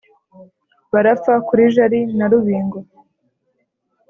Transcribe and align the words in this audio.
barapfa 0.93 1.33
kuri 1.47 1.63
jari 1.75 1.99
na 2.17 2.25
rubingo 2.31 2.77